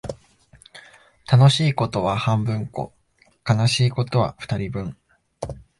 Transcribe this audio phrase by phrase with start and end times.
[1.31, 2.91] 楽しいことは半分こ、
[3.47, 4.97] 悲しいことは二人分